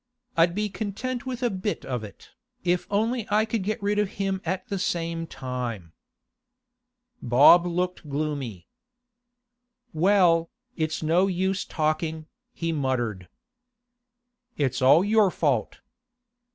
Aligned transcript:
'I'd 0.35 0.55
be 0.55 0.67
content 0.67 1.27
with 1.27 1.43
a 1.43 1.51
bit 1.51 1.85
of 1.85 2.03
it, 2.03 2.31
if 2.63 2.87
only 2.89 3.27
I 3.29 3.45
could 3.45 3.61
get 3.61 3.79
rid 3.83 3.99
of 3.99 4.13
him 4.17 4.41
at 4.43 4.67
the 4.67 4.79
same 4.79 5.27
time.' 5.27 5.93
Bob 7.21 7.67
looked 7.67 8.09
gloomy. 8.09 8.67
'Well, 9.93 10.49
it's 10.75 11.03
no 11.03 11.27
use 11.27 11.65
talking,' 11.65 12.25
he 12.51 12.71
muttered. 12.71 13.29
'It's 14.57 14.81
all 14.81 15.05
your 15.05 15.29
fault. 15.29 15.81